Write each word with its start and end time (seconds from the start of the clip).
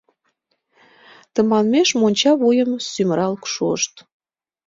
Тыманмеш 1.33 1.89
монча 1.99 2.31
вуйым 2.39 2.71
сӱмырал 2.91 3.33
шуышт. 3.53 3.93